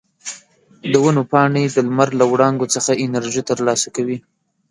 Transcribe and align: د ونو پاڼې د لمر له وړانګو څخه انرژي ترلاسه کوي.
د 0.91 0.93
ونو 1.03 1.21
پاڼې 1.31 1.63
د 1.75 1.77
لمر 1.87 2.09
له 2.19 2.25
وړانګو 2.31 2.71
څخه 2.75 2.91
انرژي 3.05 3.43
ترلاسه 3.49 3.87
کوي. 3.95 4.17